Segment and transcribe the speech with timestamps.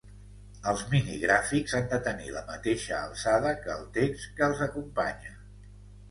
[0.69, 5.35] Els minigràfics han de tenir la mateixa alçada que el text que els acompanya.